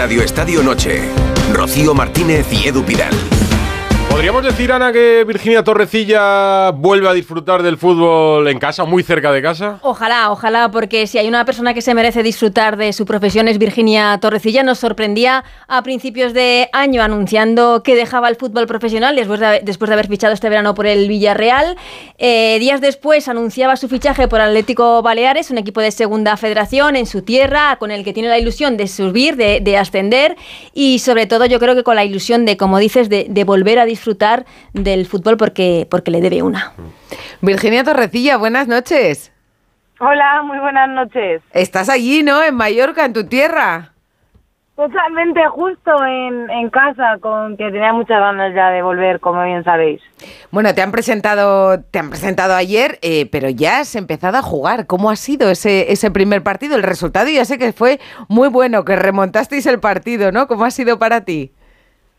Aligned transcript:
Radio 0.00 0.22
Estadio 0.22 0.62
Noche. 0.62 1.02
Rocío 1.52 1.92
Martínez 1.92 2.46
y 2.50 2.66
Edu 2.66 2.82
Pidal. 2.82 3.12
¿Podríamos 4.20 4.44
decir, 4.44 4.70
Ana, 4.70 4.92
que 4.92 5.24
Virginia 5.26 5.64
Torrecilla 5.64 6.72
vuelve 6.72 7.08
a 7.08 7.14
disfrutar 7.14 7.62
del 7.62 7.78
fútbol 7.78 8.46
en 8.48 8.58
casa, 8.58 8.84
muy 8.84 9.02
cerca 9.02 9.32
de 9.32 9.40
casa? 9.40 9.78
Ojalá, 9.80 10.30
ojalá, 10.30 10.70
porque 10.70 11.06
si 11.06 11.16
hay 11.16 11.26
una 11.26 11.46
persona 11.46 11.72
que 11.72 11.80
se 11.80 11.94
merece 11.94 12.22
disfrutar 12.22 12.76
de 12.76 12.92
su 12.92 13.06
profesión 13.06 13.48
es 13.48 13.56
Virginia 13.56 14.18
Torrecilla. 14.20 14.62
Nos 14.62 14.78
sorprendía 14.78 15.42
a 15.68 15.82
principios 15.82 16.34
de 16.34 16.68
año 16.74 17.02
anunciando 17.02 17.82
que 17.82 17.94
dejaba 17.94 18.28
el 18.28 18.36
fútbol 18.36 18.66
profesional 18.66 19.16
después 19.16 19.40
de, 19.40 19.94
haber 19.94 20.06
fichado 20.06 20.34
este 20.34 20.50
verano 20.50 20.74
por 20.74 20.86
el 20.86 21.08
Villarreal. 21.08 21.78
Eh, 22.18 22.58
días 22.60 22.82
después 22.82 23.26
anunciaba 23.26 23.76
su 23.76 23.88
fichaje 23.88 24.28
por 24.28 24.42
Atlético 24.42 25.00
Baleares, 25.00 25.50
un 25.50 25.56
equipo 25.56 25.80
de 25.80 25.92
segunda 25.92 26.36
federación 26.36 26.94
en 26.94 27.06
su 27.06 27.22
tierra, 27.22 27.76
con 27.78 27.90
el 27.90 28.04
que 28.04 28.12
tiene 28.12 28.28
la 28.28 28.38
ilusión 28.38 28.76
de 28.76 28.86
subir, 28.86 29.36
de, 29.36 29.78
ascender 29.78 30.36
y 30.74 30.98
sobre 30.98 31.24
todo 31.24 31.46
yo 31.46 31.58
creo 31.58 31.74
que 31.74 31.84
con 31.84 31.96
la 31.96 32.04
ilusión 32.04 32.44
de, 32.44 32.58
como 32.58 32.78
dices, 32.78 33.08
de 33.08 33.44
volver 33.44 33.78
a 33.78 33.86
disfrutar 33.86 34.09
disfrutar 34.10 34.44
del 34.72 35.06
fútbol 35.06 35.36
porque, 35.36 35.86
porque 35.90 36.10
le 36.10 36.20
debe 36.20 36.42
una. 36.42 36.72
Virginia 37.40 37.84
Torrecilla, 37.84 38.36
buenas 38.36 38.66
noches. 38.66 39.32
Hola, 40.00 40.42
muy 40.42 40.58
buenas 40.58 40.88
noches. 40.88 41.42
Estás 41.52 41.88
allí, 41.88 42.22
¿no? 42.22 42.42
En 42.42 42.54
Mallorca, 42.56 43.04
en 43.04 43.12
tu 43.12 43.24
tierra. 43.24 43.92
Totalmente 44.74 45.46
justo 45.48 45.92
en, 46.06 46.70
casa, 46.70 47.18
con 47.20 47.56
que 47.58 47.70
tenía 47.70 47.92
muchas 47.92 48.18
ganas 48.18 48.54
ya 48.54 48.70
de 48.70 48.82
volver, 48.82 49.20
como 49.20 49.44
bien 49.44 49.62
sabéis. 49.62 50.00
Bueno, 50.50 50.74
te 50.74 50.80
han 50.80 50.90
presentado, 50.90 51.82
te 51.82 51.98
han 51.98 52.08
presentado 52.08 52.54
ayer, 52.54 52.98
eh, 53.02 53.28
pero 53.30 53.50
ya 53.50 53.80
has 53.80 53.94
empezado 53.94 54.38
a 54.38 54.42
jugar. 54.42 54.86
¿Cómo 54.86 55.10
ha 55.10 55.16
sido 55.16 55.50
ese, 55.50 55.92
ese 55.92 56.10
primer 56.10 56.42
partido? 56.42 56.76
El 56.76 56.82
resultado 56.82 57.28
ya 57.28 57.44
sé 57.44 57.58
que 57.58 57.74
fue 57.74 58.00
muy 58.28 58.48
bueno, 58.48 58.86
que 58.86 58.96
remontasteis 58.96 59.66
el 59.66 59.80
partido, 59.80 60.32
¿no? 60.32 60.46
¿Cómo 60.46 60.64
ha 60.64 60.70
sido 60.70 60.98
para 60.98 61.26
ti? 61.26 61.52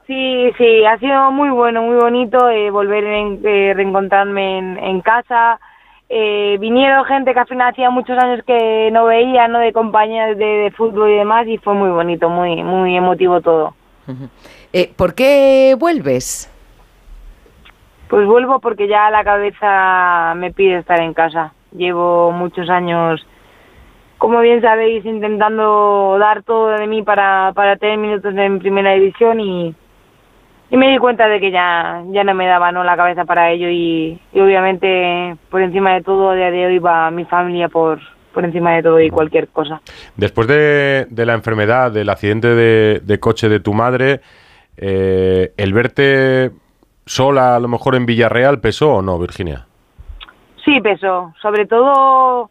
Sí, 0.08 0.52
sí, 0.58 0.86
ha 0.86 0.98
sido 0.98 1.32
muy 1.32 1.50
bueno, 1.50 1.84
muy 1.84 1.96
bonito 1.96 2.50
eh, 2.50 2.72
volver 2.72 3.06
a 3.06 3.20
eh, 3.20 3.74
reencontrarme 3.76 4.58
en, 4.58 5.02
casa. 5.02 5.60
Eh, 6.10 6.58
vinieron 6.60 7.06
gente 7.06 7.34
que 7.34 7.40
al 7.40 7.48
final 7.48 7.70
hacía 7.70 7.90
muchos 7.90 8.18
años 8.18 8.44
que 8.46 8.90
no 8.92 9.06
veía, 9.06 9.48
¿no? 9.48 9.60
De 9.60 9.72
compañías 9.72 10.38
de, 10.38 10.74
fútbol 10.76 11.12
y 11.12 11.18
demás, 11.18 11.48
y 11.48 11.58
fue 11.60 11.74
muy 11.76 11.90
bonito, 11.92 12.30
muy, 12.30 12.64
muy 12.64 12.98
emotivo 12.98 13.42
todo. 13.42 13.76
¿Por 14.98 15.14
qué 15.14 15.76
vuelves? 15.78 16.52
Pues 18.10 18.28
vuelvo 18.28 18.60
porque 18.60 18.88
ya 18.88 19.10
la 19.10 19.24
cabeza 19.24 20.34
me 20.36 20.52
pide 20.52 20.80
estar 20.80 21.00
en 21.00 21.14
casa. 21.14 21.54
Llevo 21.72 22.32
muchos 22.32 22.70
años, 22.70 23.26
como 24.18 24.42
bien 24.42 24.60
sabéis, 24.62 25.06
intentando 25.06 26.18
dar 26.20 26.44
todo 26.44 26.70
de 26.70 26.88
mí 26.88 27.04
para, 27.04 27.54
para 27.56 27.78
tener 27.78 27.98
minutos 28.00 28.36
en 28.36 28.60
primera 28.60 28.92
división 28.94 29.40
y, 29.40 29.74
y 30.72 30.78
me 30.78 30.90
di 30.90 30.98
cuenta 30.98 31.28
de 31.28 31.42
que 31.42 31.52
ya, 31.52 32.02
ya 32.12 32.24
no 32.24 32.34
me 32.34 32.48
daba 32.48 32.72
¿no? 32.72 32.86
la 32.86 32.96
cabeza 32.96 33.26
para 33.26 33.52
ello 33.52 33.68
y, 33.70 34.18
obviamente 34.34 35.36
por 35.50 35.62
encima 35.62 35.94
de 35.94 36.02
todo 36.02 36.30
a 36.30 36.36
día 36.36 36.50
de 36.50 36.66
hoy 36.66 36.80
va 36.80 37.12
mi 37.12 37.26
familia 37.26 37.68
por, 37.68 38.00
por 38.34 38.46
encima 38.46 38.72
de 38.76 38.82
todo 38.82 39.00
y 39.02 39.10
cualquier 39.10 39.50
cosa. 39.50 39.82
Después 40.16 40.48
de, 40.48 41.08
de 41.10 41.26
la 41.26 41.34
enfermedad, 41.34 41.92
del 41.92 42.10
accidente 42.10 42.48
de, 42.48 43.02
de 43.04 43.20
coche 43.20 43.50
de 43.50 43.60
tu 43.60 43.74
madre, 43.74 44.22
eh, 44.78 45.52
¿el 45.58 45.74
verte 45.74 46.52
sola 47.06 47.58
a 47.58 47.60
lo 47.60 47.68
mejor 47.68 47.96
en 47.96 48.06
Villarreal 48.06 48.62
pesó 48.62 48.96
o 48.96 49.02
no, 49.02 49.20
Virginia? 49.20 49.66
Sí, 50.64 50.80
pesó. 50.80 51.34
Sobre 51.42 51.66
todo 51.66 52.50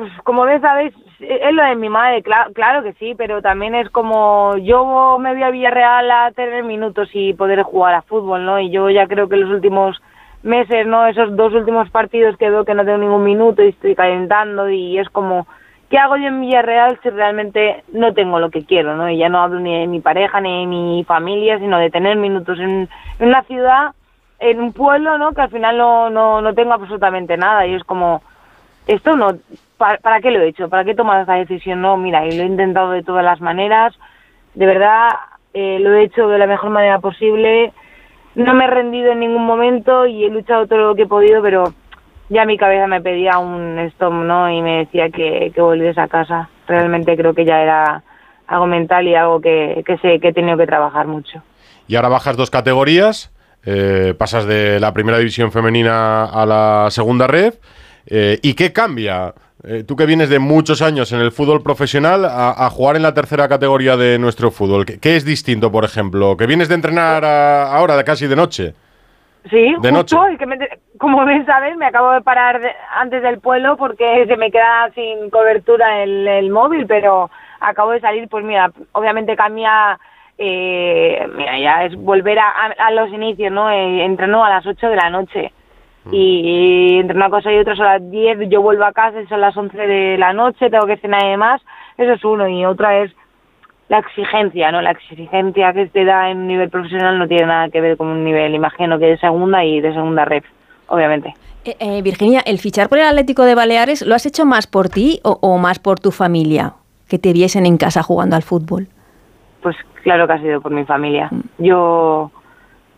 pues 0.00 0.10
como 0.24 0.44
ves, 0.44 0.62
sabéis, 0.62 0.94
es 1.18 1.52
lo 1.52 1.62
de 1.62 1.76
mi 1.76 1.90
madre, 1.90 2.22
claro, 2.22 2.82
que 2.82 2.94
sí, 2.94 3.14
pero 3.18 3.42
también 3.42 3.74
es 3.74 3.90
como 3.90 4.56
yo 4.56 5.18
me 5.20 5.34
voy 5.34 5.42
a 5.42 5.50
Villarreal 5.50 6.10
a 6.10 6.30
tener 6.32 6.64
minutos 6.64 7.10
y 7.12 7.34
poder 7.34 7.62
jugar 7.64 7.92
a 7.92 8.00
fútbol, 8.00 8.46
¿no? 8.46 8.58
Y 8.58 8.70
yo 8.70 8.88
ya 8.88 9.06
creo 9.06 9.28
que 9.28 9.36
los 9.36 9.50
últimos 9.50 10.00
meses, 10.42 10.86
¿no? 10.86 11.06
Esos 11.06 11.36
dos 11.36 11.52
últimos 11.52 11.90
partidos 11.90 12.38
que 12.38 12.48
veo 12.48 12.64
que 12.64 12.72
no 12.72 12.82
tengo 12.82 12.96
ningún 12.96 13.24
minuto 13.24 13.62
y 13.62 13.68
estoy 13.68 13.94
calentando 13.94 14.70
y 14.70 14.98
es 14.98 15.10
como, 15.10 15.46
¿qué 15.90 15.98
hago 15.98 16.16
yo 16.16 16.28
en 16.28 16.40
Villarreal 16.40 16.98
si 17.02 17.10
realmente 17.10 17.84
no 17.92 18.14
tengo 18.14 18.38
lo 18.38 18.48
que 18.48 18.64
quiero, 18.64 18.96
¿no? 18.96 19.10
Y 19.10 19.18
ya 19.18 19.28
no 19.28 19.42
hablo 19.42 19.60
ni 19.60 19.80
de 19.80 19.86
mi 19.86 20.00
pareja 20.00 20.40
ni 20.40 20.60
de 20.60 20.66
mi 20.66 21.04
familia, 21.04 21.58
sino 21.58 21.76
de 21.76 21.90
tener 21.90 22.16
minutos 22.16 22.58
en, 22.58 22.88
en 23.18 23.28
una 23.28 23.42
ciudad, 23.42 23.90
en 24.38 24.60
un 24.60 24.72
pueblo, 24.72 25.18
¿no? 25.18 25.34
Que 25.34 25.42
al 25.42 25.50
final 25.50 25.76
no, 25.76 26.08
no, 26.08 26.40
no 26.40 26.54
tengo 26.54 26.72
absolutamente 26.72 27.36
nada 27.36 27.66
y 27.66 27.74
es 27.74 27.84
como, 27.84 28.22
esto 28.86 29.16
no 29.16 29.38
¿para, 29.80 30.20
qué 30.20 30.30
lo 30.30 30.40
he 30.40 30.48
hecho? 30.48 30.68
¿Para 30.68 30.84
qué 30.84 30.90
he 30.90 30.94
tomado 30.94 31.22
esa 31.22 31.34
decisión? 31.34 31.80
No, 31.80 31.96
mira, 31.96 32.26
y 32.26 32.36
lo 32.36 32.42
he 32.42 32.46
intentado 32.46 32.90
de 32.90 33.02
todas 33.02 33.24
las 33.24 33.40
maneras. 33.40 33.94
De 34.54 34.66
verdad, 34.66 35.08
eh, 35.54 35.78
lo 35.80 35.94
he 35.94 36.04
hecho 36.04 36.28
de 36.28 36.38
la 36.38 36.46
mejor 36.46 36.70
manera 36.70 36.98
posible. 36.98 37.72
No 38.34 38.54
me 38.54 38.64
he 38.64 38.68
rendido 38.68 39.12
en 39.12 39.20
ningún 39.20 39.44
momento 39.44 40.06
y 40.06 40.24
he 40.24 40.30
luchado 40.30 40.66
todo 40.66 40.78
lo 40.78 40.94
que 40.94 41.02
he 41.02 41.06
podido, 41.06 41.42
pero 41.42 41.72
ya 42.28 42.44
mi 42.44 42.56
cabeza 42.58 42.86
me 42.86 43.00
pedía 43.00 43.38
un 43.38 43.78
stop, 43.90 44.12
¿no? 44.12 44.50
Y 44.50 44.60
me 44.62 44.78
decía 44.78 45.10
que, 45.10 45.50
que 45.54 45.60
volviese 45.60 46.00
a 46.00 46.08
casa. 46.08 46.48
Realmente 46.68 47.16
creo 47.16 47.34
que 47.34 47.44
ya 47.44 47.62
era 47.62 48.02
algo 48.46 48.66
mental 48.66 49.08
y 49.08 49.14
algo 49.14 49.40
que, 49.40 49.82
que 49.86 49.96
sé 49.98 50.20
que 50.20 50.28
he 50.28 50.32
tenido 50.32 50.56
que 50.56 50.66
trabajar 50.66 51.06
mucho. 51.06 51.42
Y 51.88 51.96
ahora 51.96 52.08
bajas 52.08 52.36
dos 52.36 52.50
categorías, 52.50 53.32
eh, 53.64 54.14
pasas 54.16 54.46
de 54.46 54.78
la 54.78 54.92
primera 54.92 55.18
división 55.18 55.50
femenina 55.50 56.24
a 56.24 56.46
la 56.46 56.86
segunda 56.90 57.26
red. 57.26 57.54
Eh, 58.10 58.38
¿Y 58.42 58.54
qué 58.54 58.72
cambia 58.72 59.32
eh, 59.62 59.84
tú 59.86 59.94
que 59.94 60.06
vienes 60.06 60.30
de 60.30 60.38
muchos 60.38 60.80
años 60.80 61.12
en 61.12 61.20
el 61.20 61.32
fútbol 61.32 61.62
profesional 61.62 62.24
a, 62.24 62.68
jugar 62.70 62.96
en 62.96 63.02
la 63.02 63.12
tercera 63.12 63.46
categoría 63.46 63.96
de 63.96 64.18
nuestro 64.18 64.50
fútbol, 64.50 64.86
¿qué, 64.86 65.16
es 65.16 65.24
distinto, 65.24 65.70
por 65.70 65.84
ejemplo? 65.84 66.34
¿Que 66.36 66.46
vienes 66.46 66.68
de 66.70 66.76
entrenar 66.76 67.24
ahora 67.24 67.96
de 67.96 68.04
casi 68.04 68.26
de 68.26 68.36
noche? 68.36 68.74
Sí, 69.50 69.74
de 69.80 69.92
noche. 69.92 70.16
que 70.38 70.46
como 70.98 71.26
bien 71.26 71.44
sabes, 71.44 71.76
me 71.76 71.86
acabo 71.86 72.12
de 72.12 72.22
parar 72.22 72.60
antes 72.94 73.22
del 73.22 73.38
pueblo 73.40 73.76
porque 73.76 74.26
se 74.26 74.36
me 74.36 74.50
queda 74.50 74.90
sin 74.94 75.28
cobertura 75.30 76.02
el, 76.02 76.26
el 76.26 76.50
móvil, 76.50 76.86
pero 76.86 77.30
acabo 77.60 77.92
de 77.92 78.00
salir, 78.00 78.28
pues 78.28 78.44
mira, 78.44 78.70
obviamente 78.92 79.36
cambia, 79.36 79.98
eh, 80.38 81.26
mira, 81.36 81.58
ya 81.58 81.84
es 81.84 81.96
volver 81.96 82.38
a, 82.38 82.50
a, 82.78 82.90
los 82.92 83.10
inicios, 83.10 83.52
¿no? 83.52 83.70
Eh, 83.70 84.04
entreno 84.04 84.44
a 84.44 84.50
las 84.50 84.66
8 84.66 84.88
de 84.88 84.96
la 84.96 85.10
noche. 85.10 85.52
Y 86.10 86.98
entre 86.98 87.16
una 87.16 87.30
cosa 87.30 87.52
y 87.52 87.58
otra 87.58 87.76
son 87.76 87.84
las 87.84 88.10
10, 88.10 88.48
yo 88.48 88.62
vuelvo 88.62 88.84
a 88.84 88.92
casa 88.92 89.20
y 89.20 89.26
son 89.26 89.40
las 89.40 89.56
11 89.56 89.76
de 89.76 90.18
la 90.18 90.32
noche, 90.32 90.70
tengo 90.70 90.86
que 90.86 90.96
cenar 90.96 91.24
y 91.24 91.30
demás, 91.30 91.60
eso 91.98 92.12
es 92.12 92.24
uno, 92.24 92.48
y 92.48 92.64
otra 92.64 93.02
es 93.02 93.12
la 93.88 93.98
exigencia, 93.98 94.70
¿no? 94.72 94.80
La 94.80 94.92
exigencia 94.92 95.72
que 95.72 95.86
te 95.86 96.04
da 96.04 96.30
en 96.30 96.38
un 96.38 96.46
nivel 96.46 96.70
profesional 96.70 97.18
no 97.18 97.28
tiene 97.28 97.46
nada 97.46 97.68
que 97.68 97.80
ver 97.80 97.96
con 97.96 98.06
un 98.06 98.24
nivel, 98.24 98.54
imagino 98.54 98.98
que 98.98 99.06
de 99.06 99.18
segunda 99.18 99.64
y 99.64 99.80
de 99.80 99.92
segunda 99.92 100.24
red, 100.24 100.44
obviamente. 100.86 101.34
Eh, 101.64 101.76
eh, 101.78 102.02
Virginia, 102.02 102.40
¿el 102.46 102.58
fichar 102.58 102.88
por 102.88 102.98
el 102.98 103.04
Atlético 103.04 103.44
de 103.44 103.54
Baleares 103.54 104.06
lo 104.06 104.14
has 104.14 104.24
hecho 104.24 104.46
más 104.46 104.66
por 104.66 104.88
ti 104.88 105.20
o, 105.24 105.38
o 105.42 105.58
más 105.58 105.78
por 105.78 106.00
tu 106.00 106.10
familia? 106.10 106.74
Que 107.08 107.18
te 107.18 107.32
viesen 107.32 107.66
en 107.66 107.76
casa 107.76 108.02
jugando 108.02 108.36
al 108.36 108.42
fútbol. 108.42 108.86
Pues 109.60 109.76
claro 110.02 110.26
que 110.26 110.32
ha 110.32 110.40
sido 110.40 110.60
por 110.60 110.72
mi 110.72 110.84
familia. 110.84 111.28
Mm. 111.30 111.40
Yo 111.58 112.30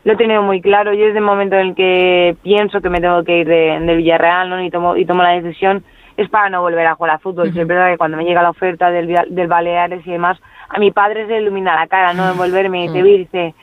lo 0.05 0.13
he 0.13 0.17
tenido 0.17 0.43
muy 0.43 0.61
claro. 0.61 0.93
Yo 0.93 1.07
desde 1.07 1.19
el 1.19 1.25
momento 1.25 1.57
en 1.57 1.69
el 1.69 1.75
que 1.75 2.37
pienso 2.43 2.81
que 2.81 2.91
me 2.91 3.01
tengo 3.01 3.23
que 3.25 3.39
ir 3.39 3.49
de, 3.49 3.97
Villarreal 3.97 4.51
¿no? 4.51 4.63
y, 4.63 4.71
tomo, 4.71 4.97
y 4.97 5.05
tomo 5.05 5.23
la 5.23 5.41
decisión, 5.41 5.85
es 6.17 6.29
para 6.29 6.51
no 6.51 6.61
volver 6.61 6.87
a 6.87 6.95
jugar 6.95 7.15
a 7.15 7.19
fútbol. 7.19 7.49
Es 7.49 7.67
verdad 7.67 7.91
que 7.91 7.99
cuando 7.99 8.17
me 8.17 8.25
llega 8.25 8.43
la 8.43 8.51
oferta 8.51 8.91
del, 8.91 9.15
del 9.29 9.47
Baleares 9.47 10.07
y 10.07 10.11
demás, 10.11 10.39
a 10.69 10.79
mi 10.79 10.91
padre 10.91 11.27
se 11.27 11.39
ilumina 11.39 11.75
la 11.75 11.87
cara, 11.87 12.13
¿no? 12.15 12.31
Envolverme 12.31 12.87
y 12.87 12.93
te 12.93 13.03
dice, 13.03 13.55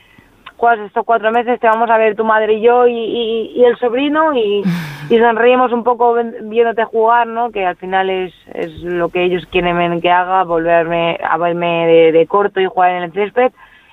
juegas 0.56 0.86
estos 0.86 1.04
cuatro 1.04 1.30
meses, 1.30 1.60
te 1.60 1.66
vamos 1.66 1.90
a 1.90 1.98
ver 1.98 2.16
tu 2.16 2.24
madre 2.24 2.54
y 2.54 2.60
yo 2.60 2.86
y, 2.86 3.52
y, 3.54 3.64
el 3.64 3.76
sobrino 3.78 4.34
y, 4.34 4.62
y, 5.08 5.18
sonreímos 5.18 5.72
un 5.72 5.84
poco 5.84 6.16
viéndote 6.42 6.84
jugar, 6.84 7.26
¿no? 7.26 7.50
Que 7.50 7.66
al 7.66 7.76
final 7.76 8.10
es, 8.10 8.34
es 8.54 8.72
lo 8.82 9.08
que 9.08 9.24
ellos 9.24 9.46
quieren 9.50 10.00
que 10.00 10.10
haga, 10.10 10.44
volverme 10.44 11.18
a 11.22 11.36
verme 11.38 11.86
de, 11.86 12.12
de 12.12 12.26
corto 12.26 12.60
y 12.60 12.66
jugar 12.66 12.92
en 12.92 13.02
el 13.04 13.12
césped 13.12 13.52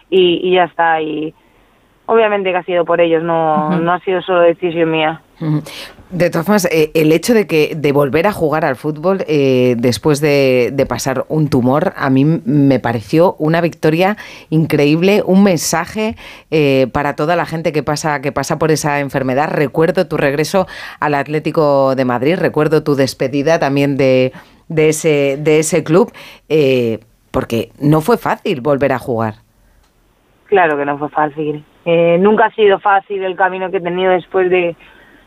y, 0.10 0.42
y 0.44 0.56
ya 0.56 0.66
está. 0.66 1.02
Y, 1.02 1.34
obviamente 2.08 2.52
que 2.52 2.58
ha 2.58 2.64
sido 2.64 2.84
por 2.84 3.00
ellos, 3.00 3.24
no, 3.24 3.70
no 3.80 3.94
ha 3.94 4.00
sido 4.00 4.22
solo 4.22 4.42
decisión 4.42 4.92
mía. 4.92 5.22
De 6.10 6.30
todas 6.30 6.46
formas, 6.48 6.66
eh, 6.72 6.90
el 6.96 7.12
hecho 7.12 7.34
de 7.34 7.46
que 7.46 7.76
de 7.76 7.92
volver 7.92 8.26
a 8.26 8.32
jugar 8.32 8.66
al 8.66 8.76
fútbol 8.76 9.24
eh, 9.28 9.76
después 9.78 10.20
de, 10.20 10.86
pasar 10.90 11.26
un 11.28 11.50
tumor, 11.50 11.94
a 11.96 12.10
mí 12.10 12.26
me 12.26 12.80
pareció 12.80 13.36
una 13.38 13.62
victoria 13.62 14.18
increíble, 14.50 15.22
un 15.24 15.44
mensaje 15.44 16.16
eh, 16.50 16.88
para 16.92 17.16
toda 17.16 17.36
la 17.36 17.46
gente 17.46 17.72
que 17.72 17.84
pasa, 17.84 18.22
que 18.22 18.32
pasa 18.32 18.58
por 18.58 18.72
esa 18.72 19.00
enfermedad. 19.00 19.50
Recuerdo 19.52 20.08
tu 20.08 20.18
regreso 20.18 20.66
al 21.00 21.14
Atlético 21.14 21.94
de 21.96 22.06
Madrid, 22.06 22.36
recuerdo 22.38 22.84
tu 22.84 22.96
despedida 22.96 23.60
también 23.60 23.98
de, 23.98 24.32
de 24.70 24.90
ese, 24.90 25.38
de 25.40 25.60
ese 25.60 25.84
club, 25.84 26.12
porque 27.32 27.70
no 27.80 28.02
fue 28.02 28.18
fácil 28.18 28.62
volver 28.62 28.94
a 28.94 28.98
jugar. 28.98 29.36
Claro 30.46 30.78
que 30.78 30.86
no 30.86 30.98
fue 30.98 31.10
fácil. 31.10 31.64
Eh, 31.90 32.18
nunca 32.20 32.48
ha 32.48 32.52
sido 32.52 32.80
fácil 32.80 33.24
el 33.24 33.38
camino 33.38 33.72
que 33.72 33.78
he 33.78 33.82
tenido 33.82 34.12
después 34.12 34.50
de, 34.50 34.76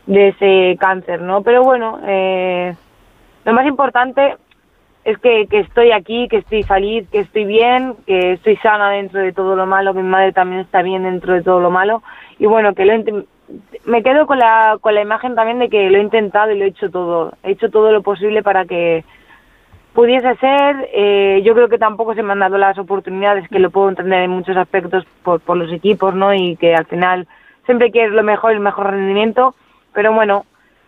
ese 0.05 0.77
cáncer, 0.79 1.19
¿no? 1.19 1.41
Pero 1.41 1.63
bueno, 1.63 1.99
eh, 2.05 2.75
lo 3.43 3.53
más 3.53 3.65
importante 3.65 4.35
es 5.03 5.17
que, 5.17 5.47
estoy 5.49 5.91
aquí, 5.91 6.27
que 6.27 6.37
estoy 6.37 6.61
feliz, 6.61 7.09
que 7.09 7.21
estoy 7.21 7.45
bien, 7.45 7.95
que 8.05 8.33
estoy 8.33 8.57
sana 8.57 8.91
dentro 8.91 9.21
de 9.21 9.33
todo 9.33 9.55
lo 9.55 9.65
malo, 9.65 9.95
mi 9.95 10.03
madre 10.03 10.33
también 10.33 10.61
está 10.61 10.83
bien 10.83 11.01
dentro 11.01 11.33
de 11.33 11.41
todo 11.41 11.59
lo 11.59 11.71
malo 11.71 12.03
y 12.37 12.45
bueno, 12.45 12.75
que 12.75 12.85
lo 12.85 12.93
me 13.85 14.03
quedo 14.03 14.27
con 14.27 14.37
la, 14.37 14.77
con 14.79 14.93
la 14.93 15.01
imagen 15.01 15.33
también 15.33 15.57
de 15.57 15.67
que 15.67 15.89
lo 15.89 15.97
he 15.97 16.01
intentado 16.01 16.51
y 16.51 16.59
lo 16.59 16.65
he 16.65 16.67
hecho 16.67 16.91
todo, 16.91 17.33
he 17.41 17.53
hecho 17.53 17.71
todo 17.71 17.91
lo 17.91 18.03
posible 18.03 18.43
para 18.43 18.65
que 18.65 19.03
pudiese 19.93 20.35
ser, 20.35 20.89
eh, 20.93 21.41
yo 21.43 21.53
creo 21.53 21.69
que 21.69 21.77
tampoco 21.77 22.13
se 22.13 22.23
me 22.23 22.33
han 22.33 22.39
dado 22.39 22.57
las 22.57 22.77
oportunidades, 22.77 23.47
que 23.49 23.59
lo 23.59 23.69
puedo 23.69 23.89
entender 23.89 24.23
en 24.23 24.31
muchos 24.31 24.57
aspectos 24.57 25.05
por, 25.23 25.39
por 25.41 25.57
los 25.57 25.71
equipos, 25.71 26.15
¿no? 26.15 26.33
Y 26.33 26.55
que 26.55 26.75
al 26.75 26.85
final 26.85 27.27
siempre 27.65 27.91
quieres 27.91 28.13
lo 28.13 28.23
mejor, 28.23 28.53
el 28.53 28.59
mejor 28.59 28.91
rendimiento, 28.91 29.55
pero 29.93 30.13
bueno, 30.13 30.45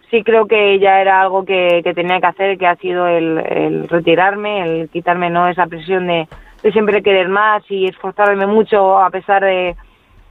sí 0.09 0.23
creo 0.23 0.47
que 0.47 0.79
ya 0.79 1.01
era 1.01 1.21
algo 1.21 1.43
que, 1.43 1.81
que 1.83 1.93
tenía 1.93 2.19
que 2.19 2.27
hacer, 2.27 2.57
que 2.57 2.67
ha 2.67 2.75
sido 2.75 3.07
el, 3.07 3.39
el 3.39 3.89
retirarme, 3.89 4.61
el 4.81 4.89
quitarme 4.89 5.29
no 5.29 5.47
esa 5.47 5.67
presión 5.67 6.07
de, 6.07 6.27
de 6.61 6.71
siempre 6.71 7.03
querer 7.03 7.29
más 7.29 7.63
y 7.69 7.87
esforzarme 7.87 8.47
mucho 8.47 8.99
a 8.99 9.09
pesar 9.09 9.43
de, 9.43 9.75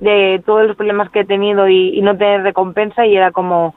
de 0.03 0.43
todos 0.45 0.67
los 0.67 0.77
problemas 0.77 1.11
que 1.11 1.21
he 1.21 1.25
tenido 1.25 1.69
y, 1.69 2.01
no 2.03 2.17
tener 2.17 2.43
recompensa 2.43 3.07
y 3.07 3.17
era 3.17 3.31
como 3.31 3.75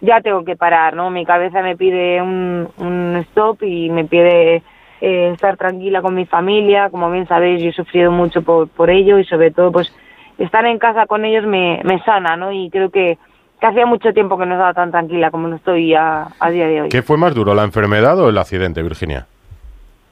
ya 0.00 0.20
tengo 0.20 0.44
que 0.44 0.56
parar, 0.56 0.94
¿no? 0.94 1.10
Mi 1.10 1.24
cabeza 1.24 1.62
me 1.62 1.76
pide 1.76 2.20
un, 2.22 2.68
un 2.78 3.16
stop 3.28 3.62
y 3.62 3.90
me 3.90 4.04
pide 4.04 4.62
eh, 5.00 5.30
estar 5.32 5.56
tranquila 5.56 6.02
con 6.02 6.14
mi 6.14 6.26
familia, 6.26 6.90
como 6.90 7.10
bien 7.10 7.26
sabéis 7.26 7.62
yo 7.62 7.70
he 7.70 7.72
sufrido 7.72 8.10
mucho 8.10 8.42
por, 8.42 8.68
por 8.68 8.90
ello 8.90 9.18
y 9.18 9.24
sobre 9.24 9.50
todo 9.50 9.72
pues 9.72 9.92
estar 10.38 10.64
en 10.66 10.78
casa 10.78 11.06
con 11.06 11.24
ellos 11.24 11.46
me, 11.46 11.80
me 11.84 12.00
sana, 12.02 12.36
¿no? 12.36 12.52
Y 12.52 12.70
creo 12.70 12.90
que 12.90 13.18
que 13.60 13.66
hacía 13.66 13.86
mucho 13.86 14.12
tiempo 14.12 14.36
que 14.36 14.44
no 14.44 14.52
estaba 14.54 14.74
tan 14.74 14.90
tranquila 14.90 15.30
como 15.30 15.48
no 15.48 15.56
estoy 15.56 15.94
a, 15.94 16.28
a 16.38 16.50
día 16.50 16.66
de 16.66 16.82
hoy. 16.82 16.88
¿Qué 16.90 17.00
fue 17.00 17.16
más 17.16 17.34
duro, 17.34 17.54
la 17.54 17.64
enfermedad 17.64 18.18
o 18.20 18.28
el 18.28 18.36
accidente, 18.36 18.82
Virginia? 18.82 19.26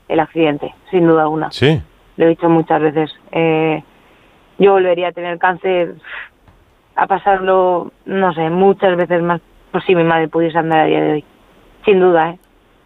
El 0.09 0.21
accidente, 0.21 0.75
sin 0.91 1.07
duda 1.07 1.23
alguna. 1.23 1.51
Sí. 1.51 1.79
Lo 2.17 2.25
he 2.25 2.29
dicho 2.29 2.49
muchas 2.49 2.81
veces. 2.81 3.11
Eh, 3.33 3.83
yo 4.59 4.73
volvería 4.73 5.09
a 5.09 5.13
tener 5.13 5.39
cáncer, 5.39 5.95
a 6.97 7.07
pasarlo, 7.07 7.93
no 8.07 8.33
sé, 8.33 8.49
muchas 8.49 8.97
veces 8.97 9.23
más 9.23 9.43
por 9.75 9.85
si 9.85 9.97
mi 9.97 10.05
madre 10.05 10.29
pudiese 10.29 10.57
andar 10.57 10.83
a 10.83 10.85
día 10.85 11.01
de 11.01 11.13
hoy. 11.15 11.25
Sin 11.85 11.99
duda, 11.99 12.31
¿eh? 12.31 12.39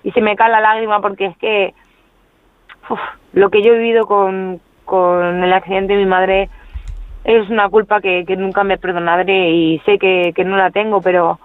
Y 0.05 0.13
se 0.13 0.23
me 0.23 0.37
cae 0.37 0.51
la 0.51 0.63
lágrima 0.63 1.03
porque 1.03 1.27
es 1.27 1.37
que 1.37 1.75
uf, 2.89 2.99
lo 3.35 3.51
que 3.51 3.63
yo 3.63 3.75
he 3.75 3.79
vivido 3.79 4.07
con, 4.07 4.59
con 4.87 5.45
el 5.45 5.53
accidente 5.53 5.93
de 5.93 5.99
mi 5.99 6.07
madre 6.07 6.49
es 7.25 7.51
una 7.51 7.69
culpa 7.69 8.01
que, 8.01 8.25
que 8.27 8.37
nunca 8.37 8.65
me 8.65 8.79
perdonaré 8.79 9.51
y 9.51 9.81
sé 9.81 9.99
que, 9.99 10.33
que 10.35 10.47
no 10.47 10.57
la 10.57 10.71
tengo, 10.71 11.03
pero 11.03 11.39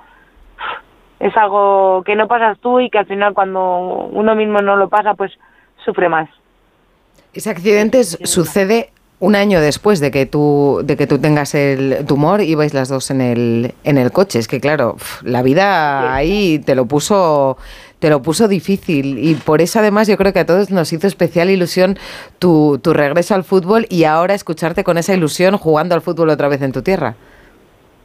es 1.20 1.36
algo 1.36 2.04
que 2.06 2.16
no 2.16 2.30
pasas 2.30 2.58
tú 2.60 2.80
y 2.80 2.90
que 2.90 3.00
al 3.00 3.06
final 3.06 3.34
cuando 3.34 3.80
uno 4.14 4.36
mismo 4.36 4.62
no 4.62 4.78
lo 4.78 4.88
pasa, 4.88 5.14
pues 5.14 5.34
sufre 5.84 6.08
más. 6.08 6.30
Ese 7.34 7.50
accidente 7.50 8.06
sucede 8.06 8.93
un 9.24 9.36
año 9.38 9.62
después 9.62 10.02
de 10.02 10.12
que 10.12 10.26
tú 10.26 10.82
de 10.84 10.98
que 10.98 11.08
tú 11.08 11.18
tengas 11.18 11.56
el 11.56 12.06
tumor 12.06 12.42
y 12.42 12.56
vais 12.56 12.74
las 12.74 12.90
dos 12.90 13.10
en 13.10 13.22
el 13.22 13.74
en 13.86 13.98
el 13.98 14.12
coche 14.12 14.38
es 14.38 14.50
que 14.50 14.60
claro 14.60 14.98
la 15.24 15.42
vida 15.42 16.14
ahí 16.14 16.60
te 16.60 16.76
lo 16.76 16.88
puso 16.88 17.56
te 18.00 18.10
lo 18.10 18.22
puso 18.22 18.50
difícil 18.50 19.18
y 19.18 19.36
por 19.36 19.62
eso 19.62 19.80
además 19.80 20.10
yo 20.10 20.18
creo 20.18 20.34
que 20.34 20.40
a 20.40 20.46
todos 20.46 20.72
nos 20.72 20.92
hizo 20.92 21.08
especial 21.08 21.50
ilusión 21.50 21.98
tu, 22.38 22.82
tu 22.84 22.92
regreso 22.94 23.34
al 23.34 23.46
fútbol 23.46 23.86
y 23.90 24.04
ahora 24.04 24.34
escucharte 24.34 24.84
con 24.84 24.98
esa 24.98 25.14
ilusión 25.14 25.56
jugando 25.56 25.96
al 25.96 26.02
fútbol 26.02 26.30
otra 26.30 26.50
vez 26.50 26.62
en 26.62 26.74
tu 26.74 26.82
tierra. 26.82 27.16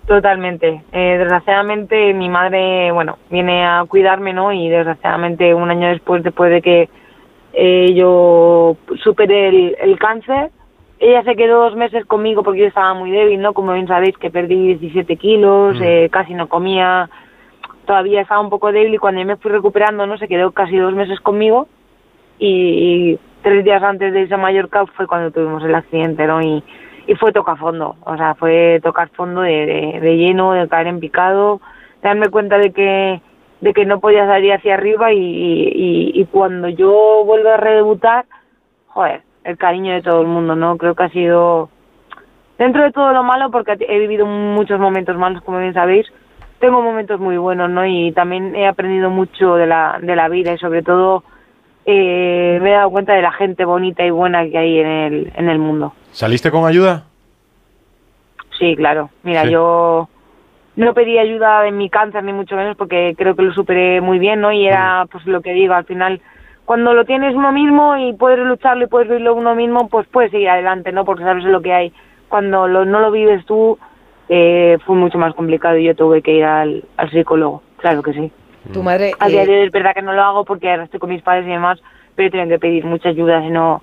Totalmente. 0.06 0.82
Eh, 0.92 1.18
desgraciadamente 1.18 2.14
mi 2.14 2.28
madre, 2.28 2.92
bueno, 2.92 3.18
viene 3.28 3.66
a 3.66 3.84
cuidarme, 3.88 4.32
¿no? 4.32 4.52
Y 4.52 4.68
desgraciadamente 4.68 5.52
un 5.52 5.68
año 5.68 5.88
después, 5.88 6.22
después 6.22 6.52
de 6.52 6.62
que 6.62 6.88
eh, 7.54 7.92
yo 7.94 8.76
superé 9.02 9.74
el 9.82 9.98
cáncer, 9.98 10.52
ella 11.00 11.22
se 11.22 11.36
quedó 11.36 11.60
dos 11.62 11.76
meses 11.76 12.04
conmigo 12.06 12.42
porque 12.42 12.60
yo 12.60 12.66
estaba 12.66 12.94
muy 12.94 13.10
débil, 13.10 13.40
¿no? 13.40 13.52
Como 13.52 13.72
bien 13.72 13.86
sabéis 13.86 14.16
que 14.18 14.30
perdí 14.30 14.74
17 14.74 15.16
kilos, 15.16 15.78
mm. 15.78 15.82
eh, 15.82 16.08
casi 16.10 16.34
no 16.34 16.48
comía, 16.48 17.08
todavía 17.86 18.22
estaba 18.22 18.40
un 18.40 18.50
poco 18.50 18.72
débil 18.72 18.94
y 18.94 18.98
cuando 18.98 19.20
yo 19.20 19.26
me 19.26 19.36
fui 19.36 19.50
recuperando, 19.50 20.06
¿no? 20.06 20.18
Se 20.18 20.28
quedó 20.28 20.50
casi 20.52 20.76
dos 20.76 20.94
meses 20.94 21.20
conmigo 21.20 21.68
y, 22.38 23.18
tres 23.42 23.64
días 23.64 23.82
antes 23.82 24.12
de 24.12 24.22
esa 24.22 24.36
Mallorca 24.36 24.84
fue 24.86 25.06
cuando 25.06 25.30
tuvimos 25.30 25.62
el 25.62 25.74
accidente, 25.74 26.26
¿no? 26.26 26.42
Y, 26.42 26.62
y 27.06 27.14
fue 27.14 27.32
tocar 27.32 27.56
fondo, 27.56 27.94
o 28.04 28.16
sea, 28.16 28.34
fue 28.34 28.80
tocar 28.82 29.08
fondo 29.10 29.42
de, 29.42 30.00
de, 30.02 30.16
lleno, 30.16 30.52
de 30.52 30.68
caer 30.68 30.88
en 30.88 30.98
picado, 30.98 31.60
darme 32.02 32.28
cuenta 32.28 32.58
de 32.58 32.72
que 32.72 33.22
de 33.60 33.72
que 33.72 33.86
no 33.86 33.98
podía 33.98 34.26
salir 34.26 34.52
hacia 34.52 34.74
arriba 34.74 35.12
y, 35.12 35.18
y, 35.18 36.12
y 36.14 36.24
cuando 36.26 36.68
yo 36.68 37.24
vuelvo 37.24 37.48
a 37.48 37.56
redebutar, 37.56 38.24
joder, 38.86 39.22
el 39.48 39.56
cariño 39.56 39.94
de 39.94 40.02
todo 40.02 40.20
el 40.20 40.26
mundo, 40.26 40.54
¿no? 40.54 40.76
Creo 40.76 40.94
que 40.94 41.04
ha 41.04 41.08
sido, 41.08 41.70
dentro 42.58 42.82
de 42.82 42.92
todo 42.92 43.12
lo 43.14 43.22
malo, 43.22 43.50
porque 43.50 43.76
he 43.80 43.98
vivido 43.98 44.26
muchos 44.26 44.78
momentos 44.78 45.16
malos, 45.16 45.42
como 45.42 45.58
bien 45.58 45.72
sabéis, 45.72 46.06
tengo 46.60 46.82
momentos 46.82 47.18
muy 47.18 47.38
buenos, 47.38 47.70
¿no? 47.70 47.86
Y 47.86 48.12
también 48.12 48.54
he 48.54 48.66
aprendido 48.66 49.08
mucho 49.08 49.54
de 49.54 49.66
la, 49.66 49.98
de 50.02 50.14
la 50.14 50.28
vida 50.28 50.52
y 50.52 50.58
sobre 50.58 50.82
todo 50.82 51.24
eh, 51.86 52.58
me 52.60 52.70
he 52.70 52.74
dado 52.74 52.90
cuenta 52.90 53.14
de 53.14 53.22
la 53.22 53.32
gente 53.32 53.64
bonita 53.64 54.04
y 54.04 54.10
buena 54.10 54.46
que 54.46 54.58
hay 54.58 54.80
en 54.80 54.86
el, 54.86 55.32
en 55.34 55.48
el 55.48 55.58
mundo. 55.58 55.94
¿Saliste 56.12 56.50
con 56.50 56.66
ayuda? 56.66 57.04
Sí, 58.58 58.76
claro. 58.76 59.08
Mira, 59.22 59.44
yo 59.44 60.10
no 60.76 60.92
pedí 60.92 61.16
ayuda 61.16 61.66
en 61.66 61.78
mi 61.78 61.88
cáncer 61.88 62.22
ni 62.22 62.34
mucho 62.34 62.54
menos 62.54 62.76
porque 62.76 63.14
creo 63.16 63.34
que 63.34 63.42
lo 63.42 63.54
superé 63.54 64.02
muy 64.02 64.18
bien, 64.18 64.42
¿no? 64.42 64.52
Y 64.52 64.66
era 64.66 65.06
pues 65.10 65.24
lo 65.26 65.40
que 65.40 65.54
digo, 65.54 65.72
al 65.72 65.86
final 65.86 66.20
cuando 66.68 66.92
lo 66.92 67.06
tienes 67.06 67.34
uno 67.34 67.50
mismo 67.50 67.96
y 67.96 68.12
puedes 68.12 68.40
lucharlo 68.40 68.84
y 68.84 68.88
puedes 68.88 69.08
vivirlo 69.08 69.34
uno 69.34 69.54
mismo, 69.54 69.88
pues 69.88 70.06
puedes 70.08 70.30
seguir 70.30 70.50
adelante, 70.50 70.92
¿no? 70.92 71.06
Porque 71.06 71.24
sabes 71.24 71.42
lo 71.44 71.62
que 71.62 71.72
hay. 71.72 71.94
Cuando 72.28 72.68
lo, 72.68 72.84
no 72.84 73.00
lo 73.00 73.10
vives 73.10 73.46
tú, 73.46 73.78
eh, 74.28 74.76
fue 74.84 74.94
mucho 74.94 75.16
más 75.16 75.34
complicado 75.34 75.78
y 75.78 75.84
yo 75.84 75.96
tuve 75.96 76.20
que 76.20 76.32
ir 76.32 76.44
al, 76.44 76.84
psicólogo, 77.10 77.62
claro 77.78 78.02
que 78.02 78.12
sí. 78.12 78.30
Tu 78.70 78.82
madre... 78.82 79.12
A 79.18 79.28
día 79.28 79.46
de 79.46 79.60
hoy 79.60 79.64
es 79.64 79.72
verdad 79.72 79.94
que 79.94 80.02
no 80.02 80.12
lo 80.12 80.22
hago 80.22 80.44
porque 80.44 80.70
ahora 80.70 80.84
estoy 80.84 81.00
con 81.00 81.08
mis 81.08 81.22
padres 81.22 81.46
y 81.46 81.52
demás, 81.52 81.80
pero 82.14 82.30
tengo 82.30 82.46
que 82.46 82.58
pedir 82.58 82.84
mucha 82.84 83.08
ayuda, 83.08 83.40
si 83.40 83.48
no 83.48 83.82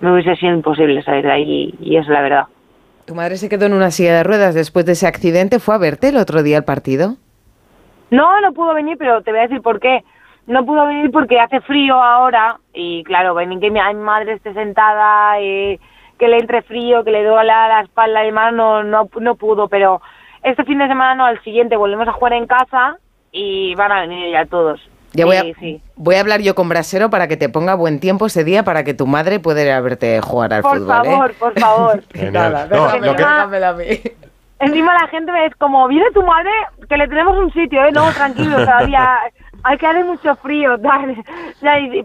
me 0.00 0.12
hubiese 0.12 0.36
sido 0.36 0.52
imposible 0.52 1.02
salir 1.02 1.24
de 1.24 1.32
ahí 1.32 1.74
y, 1.80 1.96
es 1.96 2.06
la 2.06 2.22
verdad. 2.22 2.44
¿Tu 3.06 3.14
madre 3.16 3.38
se 3.38 3.48
quedó 3.48 3.66
en 3.66 3.72
una 3.72 3.90
silla 3.90 4.14
de 4.14 4.22
ruedas 4.22 4.54
después 4.54 4.86
de 4.86 4.92
ese 4.92 5.08
accidente? 5.08 5.58
¿Fue 5.58 5.74
a 5.74 5.78
verte 5.78 6.10
el 6.10 6.16
otro 6.16 6.44
día 6.44 6.58
al 6.58 6.64
partido? 6.64 7.16
No, 8.12 8.40
no 8.40 8.52
pudo 8.52 8.72
venir, 8.72 8.96
pero 8.98 9.20
te 9.22 9.32
voy 9.32 9.40
a 9.40 9.48
decir 9.48 9.62
por 9.62 9.80
qué 9.80 10.04
no 10.50 10.66
pudo 10.66 10.84
venir 10.86 11.10
porque 11.12 11.38
hace 11.38 11.60
frío 11.60 11.94
ahora 11.94 12.58
y 12.74 13.04
claro, 13.04 13.34
ven 13.34 13.60
que 13.60 13.70
mi, 13.70 13.80
madre 13.94 14.32
esté 14.32 14.52
sentada, 14.52 15.38
eh, 15.38 15.78
que 16.18 16.26
le 16.26 16.38
entre 16.38 16.62
frío, 16.62 17.04
que 17.04 17.12
le 17.12 17.24
duela 17.24 17.68
la 17.68 17.80
espalda 17.82 18.22
y 18.22 18.26
demás, 18.26 18.52
no, 18.52 18.82
no, 18.82 19.08
no 19.20 19.34
pudo, 19.36 19.68
pero 19.68 20.02
este 20.42 20.64
fin 20.64 20.78
de 20.78 20.88
semana 20.88 21.14
no, 21.14 21.24
al 21.24 21.40
siguiente 21.44 21.76
volvemos 21.76 22.08
a 22.08 22.12
jugar 22.12 22.32
en 22.32 22.48
casa 22.48 22.96
y 23.30 23.76
van 23.76 23.92
a 23.92 24.00
venir 24.00 24.32
ya 24.32 24.44
todos. 24.44 24.80
Ya 25.12 25.24
voy, 25.24 25.36
a, 25.36 25.44
voy 25.96 26.14
a 26.16 26.20
hablar 26.20 26.40
yo 26.40 26.54
con 26.54 26.68
Brasero 26.68 27.10
para 27.10 27.28
que 27.28 27.36
te 27.36 27.48
ponga 27.48 27.74
buen 27.74 28.00
tiempo 28.00 28.26
ese 28.26 28.42
día 28.42 28.64
para 28.64 28.82
que 28.82 28.94
tu 28.94 29.06
madre 29.06 29.38
pueda 29.38 29.62
ir 29.62 29.70
a 29.70 29.80
verte 29.80 30.20
jugar 30.20 30.52
al 30.52 30.62
fútbol. 30.62 30.86
Por 30.86 31.06
¿eh? 31.06 31.10
favor, 31.10 31.34
por 31.34 31.60
favor. 31.60 32.04
Nada, 32.32 33.70
a 33.70 33.72
mí. 33.74 33.84
Encima 34.58 34.94
la 34.94 35.08
gente 35.08 35.32
me 35.32 35.46
es 35.46 35.54
como, 35.56 35.86
viene 35.88 36.06
tu 36.12 36.22
madre, 36.22 36.50
que 36.88 36.96
le 36.96 37.08
tenemos 37.08 37.36
un 37.38 37.52
sitio, 37.52 37.84
¿eh? 37.84 37.92
No, 37.92 38.10
tranquilo, 38.12 38.56
todavía 38.56 39.18
hay 39.62 39.78
que 39.78 39.86
hacer 39.86 40.04
mucho 40.04 40.34
frío, 40.36 40.78
tal. 40.82 41.16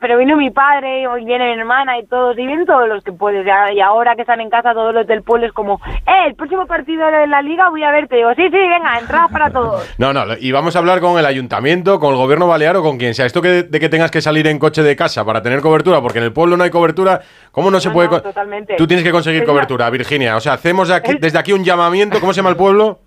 pero 0.01 0.17
vino 0.17 0.37
mi 0.37 0.49
padre, 0.51 1.07
hoy 1.07 1.25
viene 1.25 1.53
mi 1.53 1.59
hermana 1.59 1.97
y 1.97 2.05
todos, 2.05 2.37
y 2.37 2.45
vienen 2.45 2.65
todos 2.65 2.87
los 2.87 3.03
que 3.03 3.11
puedes. 3.11 3.45
Y 3.73 3.81
ahora 3.81 4.15
que 4.15 4.21
están 4.21 4.41
en 4.41 4.49
casa, 4.49 4.73
todos 4.73 4.93
los 4.93 5.07
del 5.07 5.23
pueblo 5.23 5.47
es 5.47 5.53
como, 5.53 5.79
eh, 5.85 6.27
el 6.27 6.35
próximo 6.35 6.65
partido 6.65 7.07
de 7.07 7.27
la 7.27 7.41
liga 7.41 7.69
voy 7.69 7.83
a 7.83 7.91
verte. 7.91 8.17
Digo, 8.17 8.33
sí, 8.35 8.43
sí, 8.43 8.57
venga, 8.57 8.99
entrada 8.99 9.27
para 9.27 9.49
todos. 9.49 9.83
No, 9.97 10.13
no, 10.13 10.23
y 10.39 10.51
vamos 10.51 10.75
a 10.75 10.79
hablar 10.79 10.99
con 10.99 11.17
el 11.17 11.25
ayuntamiento, 11.25 11.99
con 11.99 12.11
el 12.11 12.17
gobierno 12.17 12.47
balear 12.47 12.75
o 12.75 12.83
con 12.83 12.97
quien 12.97 13.13
sea. 13.13 13.25
Esto 13.25 13.41
que, 13.41 13.63
de 13.63 13.79
que 13.79 13.89
tengas 13.89 14.11
que 14.11 14.21
salir 14.21 14.45
en 14.47 14.59
coche 14.59 14.83
de 14.83 14.95
casa 14.95 15.23
para 15.23 15.41
tener 15.41 15.61
cobertura, 15.61 16.01
porque 16.01 16.19
en 16.19 16.25
el 16.25 16.33
pueblo 16.33 16.57
no 16.57 16.63
hay 16.63 16.69
cobertura, 16.69 17.21
¿cómo 17.51 17.71
no 17.71 17.79
se 17.79 17.89
puede...? 17.91 18.09
totalmente. 18.19 18.75
Tú 18.75 18.87
tienes 18.87 19.03
que 19.03 19.11
conseguir 19.11 19.45
cobertura, 19.45 19.89
Virginia. 19.89 20.35
O 20.35 20.39
sea, 20.39 20.53
hacemos 20.53 20.91
desde 21.19 21.39
aquí 21.39 21.53
un 21.53 21.63
llamamiento, 21.63 22.19
¿cómo 22.19 22.33
se 22.33 22.37
llama 22.37 22.49
el 22.49 22.57
pueblo? 22.57 22.99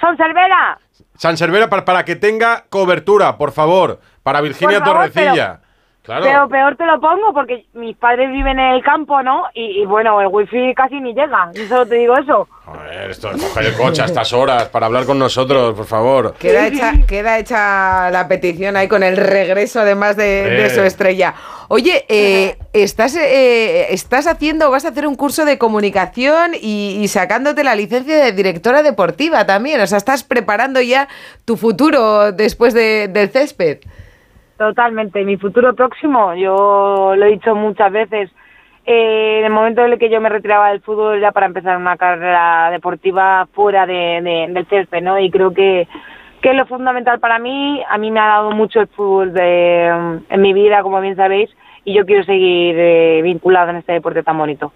Son 0.00 0.16
Cervera. 0.16 0.78
San 1.16 1.36
Cervera 1.36 1.68
para, 1.68 1.84
para 1.84 2.04
que 2.04 2.16
tenga 2.16 2.64
cobertura, 2.68 3.36
por 3.36 3.52
favor, 3.52 4.00
para 4.22 4.40
Virginia 4.40 4.82
Torrecilla. 4.82 5.60
Pero, 6.08 6.48
peor 6.48 6.76
te 6.76 6.86
lo 6.86 6.98
pongo 7.00 7.34
porque 7.34 7.66
mis 7.74 7.94
padres 7.96 8.32
viven 8.32 8.58
en 8.58 8.74
el 8.74 8.82
campo, 8.82 9.22
¿no? 9.22 9.44
Y, 9.52 9.84
bueno, 9.84 10.20
el 10.22 10.28
wifi 10.28 10.74
casi 10.74 11.00
ni 11.00 11.12
llega. 11.12 11.50
Yo 11.52 11.66
solo 11.66 11.86
te 11.86 11.96
digo 11.96 12.16
eso. 12.16 12.48
Joder, 12.64 13.10
esto 13.10 13.30
de 13.30 13.38
coger 13.38 13.64
el 13.66 13.74
coche 13.74 14.02
a 14.02 14.04
estas 14.06 14.32
horas 14.32 14.68
para 14.68 14.86
hablar 14.86 15.04
con 15.04 15.18
nosotros, 15.18 15.74
por 15.74 15.84
favor. 15.84 16.34
Queda 16.34 16.66
hecha, 16.66 16.92
queda 17.06 17.38
hecha 17.38 18.10
la 18.10 18.26
petición 18.26 18.76
ahí 18.76 18.88
con 18.88 19.02
el 19.02 19.18
regreso, 19.18 19.80
además 19.80 20.16
de, 20.16 20.70
su 20.74 20.80
estrella. 20.82 21.34
Oye, 21.68 22.06
eh, 22.08 22.56
estás, 22.72 23.14
eh, 23.14 23.92
estás 23.92 24.26
haciendo, 24.26 24.70
vas 24.70 24.86
a 24.86 24.88
hacer 24.88 25.06
un 25.06 25.14
curso 25.14 25.44
de 25.44 25.58
comunicación 25.58 26.52
y, 26.58 27.06
sacándote 27.08 27.64
la 27.64 27.74
licencia 27.74 28.16
de 28.16 28.32
directora 28.32 28.82
deportiva 28.82 29.44
también. 29.44 29.80
O 29.82 29.86
sea, 29.86 29.98
estás 29.98 30.24
preparando 30.24 30.80
ya 30.80 31.08
tu 31.44 31.58
futuro 31.58 32.32
después 32.32 32.72
del 32.72 33.30
césped. 33.30 33.80
Totalmente. 34.58 35.24
Mi 35.24 35.36
futuro 35.36 35.74
próximo, 35.74 36.34
yo 36.34 37.14
lo 37.16 37.24
he 37.26 37.30
dicho 37.30 37.54
muchas 37.54 37.92
veces, 37.92 38.30
eh, 38.84 39.38
en 39.40 39.44
el 39.46 39.52
momento 39.52 39.84
en 39.84 39.92
el 39.92 39.98
que 40.00 40.10
yo 40.10 40.20
me 40.20 40.28
retiraba 40.28 40.70
del 40.70 40.80
fútbol 40.80 41.20
ya 41.20 41.30
para 41.32 41.46
empezar 41.46 41.76
una 41.76 41.96
carrera 41.96 42.68
deportiva 42.70 43.46
fuera 43.52 43.86
de, 43.86 44.20
de- 44.22 44.46
del 44.50 44.66
césped, 44.66 45.02
¿no? 45.02 45.18
Y 45.20 45.30
creo 45.30 45.52
que, 45.54 45.86
que 46.42 46.50
es 46.50 46.56
lo 46.56 46.66
fundamental 46.66 47.20
para 47.20 47.38
mí. 47.38 47.82
A 47.88 47.98
mí 47.98 48.10
me 48.10 48.18
ha 48.20 48.26
dado 48.26 48.50
mucho 48.50 48.80
el 48.80 48.88
fútbol 48.88 49.32
de, 49.32 49.86
en 50.28 50.40
mi 50.42 50.52
vida, 50.52 50.82
como 50.82 51.00
bien 51.00 51.14
sabéis, 51.16 51.50
y 51.84 51.94
yo 51.94 52.04
quiero 52.04 52.24
seguir 52.24 52.74
eh, 52.78 53.20
vinculado 53.22 53.70
en 53.70 53.76
este 53.76 53.92
deporte 53.92 54.24
tan 54.24 54.38
bonito. 54.38 54.72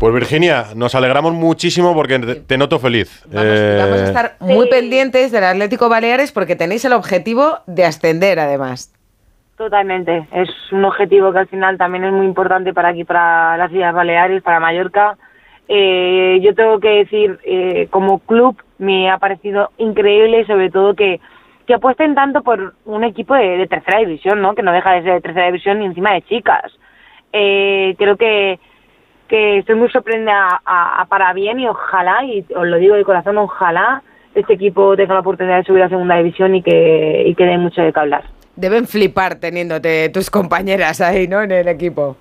Pues 0.00 0.14
Virginia, 0.14 0.68
nos 0.74 0.94
alegramos 0.94 1.34
muchísimo 1.34 1.92
porque 1.94 2.18
te, 2.18 2.56
noto 2.56 2.78
feliz. 2.78 3.22
Vamos, 3.30 3.44
Eh, 3.46 3.76
vamos 3.78 4.00
a 4.00 4.04
estar 4.04 4.32
muy 4.40 4.64
Sí. 4.64 4.70
pendientes 4.70 5.30
del 5.30 5.44
Atlético 5.44 5.90
Baleares 5.90 6.32
porque 6.32 6.56
tenéis 6.56 6.86
el 6.86 6.94
objetivo 6.94 7.58
de 7.66 7.84
ascender, 7.84 8.38
además. 8.40 8.94
Totalmente. 9.58 10.26
Es 10.32 10.48
un 10.72 10.86
objetivo 10.86 11.32
que 11.32 11.40
al 11.40 11.48
final 11.48 11.76
también 11.76 12.04
es 12.04 12.12
muy 12.14 12.24
importante 12.24 12.72
para 12.72 12.88
aquí, 12.88 13.04
para 13.04 13.58
las 13.58 13.70
Islas 13.70 13.94
Baleares, 13.94 14.42
para 14.42 14.58
Mallorca. 14.58 15.18
Eh, 15.68 16.40
yo 16.42 16.54
tengo 16.54 16.80
que 16.80 16.88
decir, 16.88 17.38
eh, 17.44 17.86
como 17.90 18.20
club 18.20 18.56
me 18.78 19.10
ha 19.10 19.18
parecido 19.18 19.70
increíble 19.76 20.40
y 20.40 20.44
sobre 20.46 20.70
todo 20.70 20.94
que, 20.94 21.20
que 21.66 21.74
apuesten 21.74 22.14
tanto 22.14 22.42
por 22.42 22.72
un 22.86 23.04
equipo 23.04 23.34
de, 23.34 23.58
de 23.58 23.66
tercera 23.66 23.98
división, 23.98 24.40
¿no? 24.40 24.54
Que 24.54 24.62
no 24.62 24.72
deja 24.72 24.92
de 24.92 25.02
ser 25.02 25.12
de 25.12 25.20
tercera 25.20 25.44
división 25.48 25.82
y 25.82 25.84
encima 25.84 26.14
de 26.14 26.22
chicas. 26.22 26.72
Eh, 27.34 27.94
creo 27.98 28.16
que, 28.16 28.58
que 29.30 29.58
estoy 29.58 29.76
muy 29.76 29.88
sorprendida 29.90 30.60
a- 30.66 31.00
a- 31.00 31.04
para 31.06 31.32
bien 31.32 31.60
y 31.60 31.68
ojalá, 31.68 32.24
y 32.24 32.44
os 32.54 32.66
lo 32.66 32.76
digo 32.76 32.96
de 32.96 33.04
corazón, 33.04 33.38
ojalá 33.38 34.02
este 34.34 34.54
equipo 34.54 34.96
tenga 34.96 35.14
la 35.14 35.20
oportunidad 35.20 35.58
de 35.58 35.64
subir 35.64 35.82
a 35.84 35.88
segunda 35.88 36.16
división 36.16 36.54
y 36.56 36.62
que, 36.62 37.22
y 37.26 37.34
que 37.36 37.44
dé 37.46 37.56
mucho 37.56 37.80
de 37.80 37.92
qué 37.92 38.00
hablar. 38.00 38.24
Deben 38.56 38.86
flipar 38.86 39.36
teniéndote 39.36 40.08
tus 40.10 40.28
compañeras 40.30 41.00
ahí, 41.00 41.26
¿no? 41.28 41.40
En 41.42 41.52
el 41.52 41.68
equipo. 41.68 42.16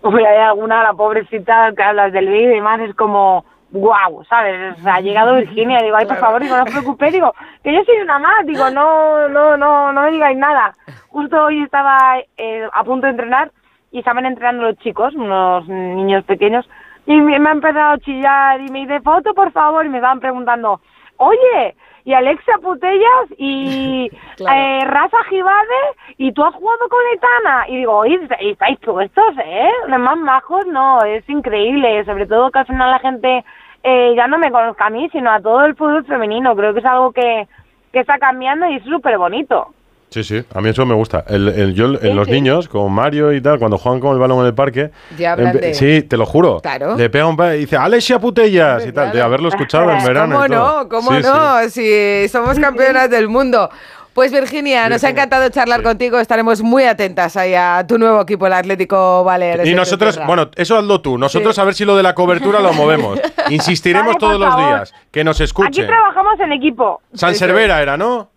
Hombre, 0.00 0.24
hay 0.26 0.38
alguna, 0.38 0.82
la 0.84 0.92
pobrecita 0.94 1.72
que 1.76 1.82
hablas 1.82 2.12
del 2.12 2.28
vídeo 2.28 2.52
y 2.52 2.54
demás, 2.54 2.80
es 2.80 2.94
como, 2.94 3.44
wow, 3.72 4.24
¿sabes? 4.28 4.78
O 4.78 4.82
sea, 4.82 4.94
ha 4.94 5.00
llegado 5.00 5.34
Virginia, 5.36 5.82
digo, 5.82 5.96
ay, 5.96 6.06
por 6.06 6.16
favor, 6.18 6.40
digo, 6.40 6.56
no 6.56 6.62
os 6.62 6.70
preocupéis, 6.70 7.12
digo, 7.14 7.34
que 7.64 7.72
yo 7.74 7.82
soy 7.84 7.96
una 8.02 8.18
más, 8.20 8.46
digo, 8.46 8.70
no, 8.70 9.28
no, 9.28 9.56
no, 9.56 9.92
no 9.92 10.02
me 10.02 10.10
digáis 10.12 10.38
nada. 10.38 10.72
Justo 11.08 11.44
hoy 11.44 11.62
estaba 11.64 12.16
eh, 12.36 12.66
a 12.72 12.84
punto 12.84 13.06
de 13.06 13.10
entrenar 13.10 13.50
y 13.90 14.00
estaban 14.00 14.26
entrenando 14.26 14.64
los 14.64 14.78
chicos, 14.78 15.14
unos 15.14 15.66
niños 15.68 16.24
pequeños, 16.24 16.68
y 17.06 17.20
me, 17.20 17.38
me 17.38 17.48
ha 17.48 17.52
empezado 17.52 17.92
a 17.94 17.98
chillar 17.98 18.60
y 18.60 18.68
me 18.70 18.80
dice, 18.80 19.00
foto, 19.00 19.32
por 19.34 19.50
favor, 19.52 19.86
y 19.86 19.88
me 19.88 19.98
estaban 19.98 20.20
preguntando, 20.20 20.80
oye, 21.16 21.74
y 22.04 22.14
Alexia 22.14 22.58
Putellas 22.62 23.26
y 23.36 24.10
Claro. 24.36 24.58
eh, 24.58 24.84
Rafa 24.86 25.24
Gibade 25.28 25.80
y 26.16 26.32
tú 26.32 26.44
has 26.44 26.54
jugado 26.54 26.88
con 26.88 27.00
Etana 27.12 27.68
y 27.68 27.76
digo, 27.78 27.92
oye, 27.96 28.20
¿y 28.40 28.50
estáis 28.50 28.78
puestos, 28.78 29.34
¿eh? 29.44 29.70
Los 29.88 30.00
más 30.00 30.16
majos, 30.16 30.66
no, 30.66 31.02
es 31.02 31.28
increíble, 31.28 32.04
sobre 32.04 32.26
todo 32.26 32.50
que 32.50 32.60
al 32.60 32.66
final 32.66 32.90
la 32.90 32.98
gente 33.00 33.44
eh, 33.82 34.14
ya 34.16 34.26
no 34.26 34.38
me 34.38 34.50
conozca 34.50 34.86
a 34.86 34.90
mí, 34.90 35.08
sino 35.10 35.30
a 35.30 35.40
todo 35.40 35.64
el 35.64 35.76
fútbol 35.76 36.04
femenino, 36.04 36.54
creo 36.56 36.72
que 36.72 36.80
es 36.80 36.86
algo 36.86 37.12
que, 37.12 37.46
que 37.92 38.00
está 38.00 38.18
cambiando 38.18 38.66
y 38.68 38.76
es 38.76 38.84
súper 38.84 39.18
bonito. 39.18 39.74
Sí, 40.10 40.24
sí, 40.24 40.42
a 40.54 40.60
mí 40.62 40.70
eso 40.70 40.86
me 40.86 40.94
gusta. 40.94 41.24
El, 41.28 41.48
el- 41.48 41.74
yo, 41.74 41.86
en 41.86 41.98
Sí, 42.00 42.12
los 42.12 42.28
niños, 42.28 42.68
con 42.68 42.90
Mario 42.92 43.32
y 43.32 43.40
tal, 43.42 43.58
cuando 43.58 43.76
juegan 43.76 44.00
con 44.00 44.12
el 44.14 44.18
balón 44.18 44.40
en 44.40 44.46
el 44.46 44.54
parque. 44.54 44.90
Ya 45.18 45.32
hablan 45.32 45.54
empe- 45.54 45.60
de- 45.60 45.74
Sí, 45.74 46.02
te 46.02 46.16
lo 46.16 46.24
juro. 46.24 46.60
Claro. 46.62 46.96
Le 46.96 47.10
pega 47.10 47.26
un 47.26 47.36
pa 47.36 47.54
y 47.54 47.60
dice, 47.60 47.76
Alexia 47.76 48.18
Putellas 48.18 48.86
y 48.86 48.92
tal, 48.92 49.12
de 49.12 49.20
haberlo 49.20 49.48
escuchado 49.50 49.90
en 49.90 50.02
verano. 50.04 50.34
¿Cómo 50.36 50.46
y 50.46 50.48
todo. 50.48 50.82
no? 50.84 50.88
¿Cómo 50.88 51.10
Sí, 51.12 51.22
sí. 51.22 51.28
no? 51.28 51.68
Si 51.68 52.28
somos 52.28 52.58
campeonas 52.58 53.10
del 53.10 53.28
mundo. 53.28 53.68
Pues 54.14 54.32
Virginia, 54.32 54.88
nos 54.88 55.04
ha 55.04 55.10
encantado 55.10 55.48
charlar 55.50 55.78
Sí. 55.80 55.84
contigo. 55.84 56.18
Estaremos 56.18 56.60
muy 56.62 56.82
atentas 56.84 57.36
ahí 57.36 57.54
a 57.54 57.84
tu 57.86 57.98
nuevo 57.98 58.20
equipo, 58.22 58.48
el 58.48 58.52
Atlético 58.54 59.22
Baleares. 59.22 59.68
Y 59.68 59.74
nosotros, 59.74 60.14
Tierra. 60.14 60.26
bueno, 60.26 60.50
eso 60.56 60.76
hazlo 60.76 61.00
tú. 61.02 61.16
Nosotros 61.18 61.54
Sí. 61.54 61.60
a 61.60 61.64
ver 61.64 61.74
si 61.74 61.84
lo 61.84 61.96
de 61.96 62.02
la 62.02 62.14
cobertura 62.16 62.58
lo 62.58 62.72
movemos. 62.72 63.20
Insistiremos 63.50 64.14
Vale, 64.14 64.18
todos 64.18 64.40
los 64.40 64.48
favor. 64.48 64.74
días. 64.74 64.94
Que 65.12 65.22
nos 65.22 65.36
Aquí 65.36 65.44
escuchen. 65.44 65.86
trabajamos 65.86 66.40
en 66.40 66.52
equipo. 66.52 67.00
San 67.14 67.34
Cervera 67.36 67.80
era, 67.80 67.96
¿no? 67.96 68.30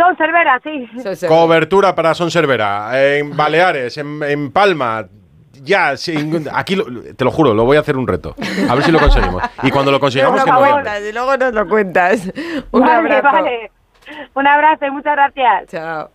Son 0.00 0.16
Cervera, 0.16 0.60
sí. 0.62 1.26
Cobertura 1.26 1.94
para 1.94 2.14
Son 2.14 2.30
Cervera. 2.30 2.90
En 2.94 3.36
Baleares, 3.36 3.98
en, 3.98 4.22
en 4.22 4.50
Palma. 4.52 5.06
Ya, 5.62 5.94
sí, 5.98 6.14
aquí 6.54 6.74
lo- 6.74 6.86
te 7.14 7.22
lo 7.24 7.30
juro, 7.30 7.52
lo 7.52 7.64
voy 7.66 7.76
a 7.76 7.80
hacer 7.80 7.96
un 7.98 8.08
reto. 8.08 8.34
A 8.68 8.74
ver 8.74 8.82
si 8.82 8.90
lo 8.92 8.98
conseguimos. 8.98 9.42
Y 9.62 9.70
cuando 9.70 9.90
lo 9.92 10.00
consigamos, 10.00 10.42
que 10.42 10.50
nos 10.50 11.00
y 11.08 11.12
luego 11.12 11.36
nos 11.36 11.52
lo 11.52 11.68
cuentas. 11.68 12.32
Un 12.70 12.80
vale, 12.80 12.94
abrazo. 13.16 13.22
vale. 13.36 13.70
Un 14.34 14.46
abrazo 14.46 14.86
y 14.86 14.90
muchas 14.90 15.12
gracias. 15.14 15.66
Chao. 15.68 16.10